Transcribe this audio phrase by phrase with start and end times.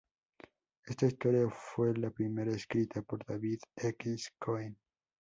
[0.87, 4.33] Esta historia fue la primera escrita por David X.
[4.39, 4.75] Cohen.